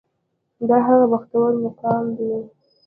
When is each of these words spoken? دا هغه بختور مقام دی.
دا 0.69 0.77
هغه 0.87 1.05
بختور 1.11 1.51
مقام 1.63 2.05
دی. 2.17 2.31